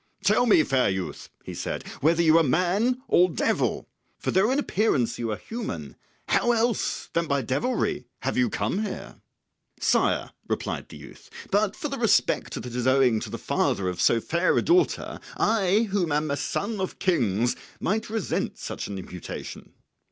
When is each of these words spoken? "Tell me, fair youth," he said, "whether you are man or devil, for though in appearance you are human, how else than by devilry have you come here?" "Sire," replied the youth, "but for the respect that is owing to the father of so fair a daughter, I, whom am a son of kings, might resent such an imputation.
"Tell 0.23 0.47
me, 0.47 0.63
fair 0.63 0.89
youth," 0.89 1.29
he 1.43 1.53
said, 1.53 1.87
"whether 2.01 2.23
you 2.23 2.39
are 2.39 2.43
man 2.43 3.03
or 3.07 3.29
devil, 3.29 3.87
for 4.17 4.31
though 4.31 4.49
in 4.49 4.57
appearance 4.57 5.19
you 5.19 5.29
are 5.31 5.37
human, 5.37 5.95
how 6.29 6.53
else 6.53 7.09
than 7.13 7.27
by 7.27 7.43
devilry 7.43 8.07
have 8.21 8.35
you 8.35 8.49
come 8.49 8.81
here?" 8.83 9.21
"Sire," 9.79 10.31
replied 10.47 10.89
the 10.89 10.97
youth, 10.97 11.29
"but 11.51 11.75
for 11.75 11.87
the 11.87 11.99
respect 11.99 12.55
that 12.55 12.65
is 12.75 12.87
owing 12.87 13.19
to 13.19 13.29
the 13.29 13.37
father 13.37 13.87
of 13.89 14.01
so 14.01 14.19
fair 14.19 14.57
a 14.57 14.63
daughter, 14.63 15.19
I, 15.37 15.87
whom 15.91 16.11
am 16.11 16.31
a 16.31 16.35
son 16.35 16.79
of 16.81 16.97
kings, 16.97 17.55
might 17.79 18.09
resent 18.09 18.57
such 18.57 18.87
an 18.87 18.97
imputation. 18.97 19.73